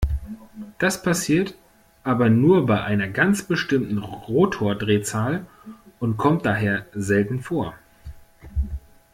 Das 0.79 1.03
passiert 1.03 1.53
aber 2.01 2.31
nur 2.31 2.65
bei 2.65 2.83
einer 2.83 3.07
ganz 3.07 3.43
bestimmten 3.43 3.99
Rotordrehzahl 3.99 5.45
und 5.99 6.17
kommt 6.17 6.43
daher 6.43 6.87
selten 6.95 7.39
vor. 7.43 7.75